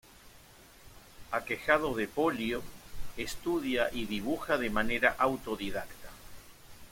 [1.31, 2.63] Aquejado de polio,
[3.17, 6.09] estudia y dibuja de manera autodidacta.